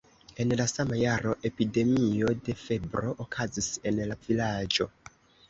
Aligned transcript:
En 0.43 0.51
la 0.59 0.63
sama 0.69 0.95
jaro 1.01 1.33
epidemio 1.49 2.31
de 2.47 2.57
febro 2.63 3.15
okazis 3.27 3.71
en 3.93 4.01
la 4.11 4.19
vilaĝo. 4.27 4.91